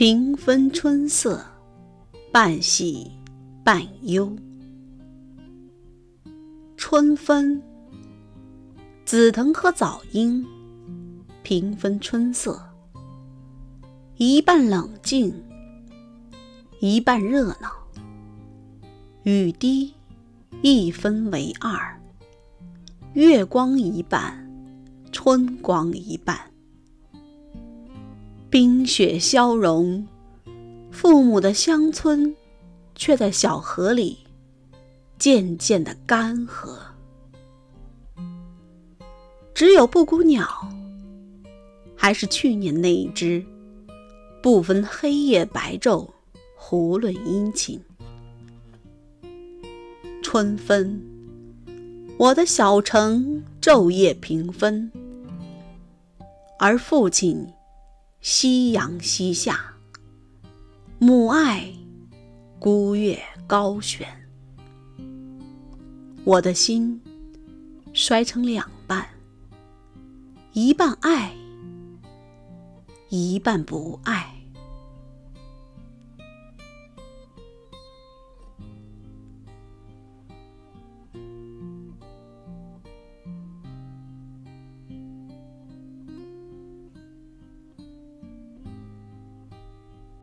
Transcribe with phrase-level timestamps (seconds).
[0.00, 1.44] 平分春色，
[2.32, 3.10] 半喜
[3.62, 4.34] 半忧。
[6.74, 7.62] 春分，
[9.04, 10.46] 紫藤和早莺
[11.42, 12.58] 平分春色，
[14.16, 15.34] 一半冷静，
[16.80, 17.70] 一半热闹。
[19.24, 19.92] 雨滴
[20.62, 22.00] 一分为二，
[23.12, 24.50] 月光一半，
[25.12, 26.49] 春光一半。
[28.50, 30.04] 冰雪消融，
[30.90, 32.34] 父母的乡村
[32.96, 34.18] 却在小河里
[35.20, 36.76] 渐渐的干涸。
[39.54, 40.68] 只有布谷鸟，
[41.94, 43.44] 还是去年那一只，
[44.42, 46.10] 不分黑夜白昼，
[46.56, 47.80] 胡论阴晴。
[50.24, 51.00] 春分，
[52.18, 54.90] 我的小城昼夜平分，
[56.58, 57.46] 而父亲。
[58.20, 59.74] 夕阳西下，
[60.98, 61.72] 母爱
[62.58, 64.06] 孤月高悬。
[66.24, 67.00] 我的心
[67.94, 69.08] 摔成两半，
[70.52, 71.34] 一半爱，
[73.08, 74.29] 一半不爱。